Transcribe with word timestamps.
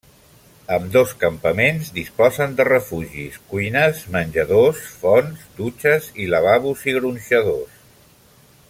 Ambdós 0.75 1.11
campaments 1.23 1.91
disposen 1.97 2.55
de 2.61 2.65
refugis, 2.69 3.37
cuines, 3.53 4.01
menjadors, 4.17 4.83
fonts, 5.05 5.45
dutxes 5.61 6.09
i 6.25 6.27
lavabos 6.35 6.91
i 6.91 6.97
gronxadors. 7.01 7.79